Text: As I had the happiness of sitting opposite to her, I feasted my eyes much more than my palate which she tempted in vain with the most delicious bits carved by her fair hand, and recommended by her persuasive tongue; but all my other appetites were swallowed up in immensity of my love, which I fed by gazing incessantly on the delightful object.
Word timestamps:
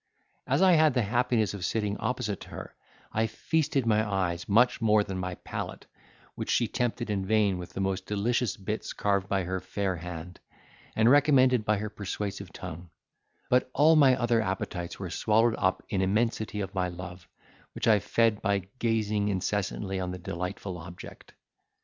As 0.47 0.63
I 0.63 0.71
had 0.71 0.95
the 0.95 1.03
happiness 1.03 1.53
of 1.53 1.63
sitting 1.63 1.95
opposite 1.97 2.41
to 2.41 2.49
her, 2.49 2.75
I 3.13 3.27
feasted 3.27 3.85
my 3.85 4.03
eyes 4.03 4.49
much 4.49 4.81
more 4.81 5.03
than 5.03 5.19
my 5.19 5.35
palate 5.35 5.85
which 6.33 6.49
she 6.49 6.67
tempted 6.67 7.11
in 7.11 7.23
vain 7.23 7.59
with 7.59 7.73
the 7.73 7.81
most 7.81 8.07
delicious 8.07 8.57
bits 8.57 8.93
carved 8.93 9.29
by 9.29 9.43
her 9.43 9.59
fair 9.59 9.97
hand, 9.97 10.39
and 10.95 11.07
recommended 11.07 11.65
by 11.65 11.77
her 11.77 11.91
persuasive 11.91 12.51
tongue; 12.51 12.89
but 13.47 13.69
all 13.75 13.95
my 13.95 14.15
other 14.19 14.41
appetites 14.41 14.97
were 14.97 15.11
swallowed 15.11 15.53
up 15.59 15.83
in 15.87 16.01
immensity 16.01 16.61
of 16.61 16.73
my 16.73 16.87
love, 16.89 17.27
which 17.73 17.87
I 17.87 17.99
fed 17.99 18.41
by 18.41 18.69
gazing 18.79 19.27
incessantly 19.27 19.99
on 19.99 20.09
the 20.09 20.17
delightful 20.17 20.79
object. 20.79 21.35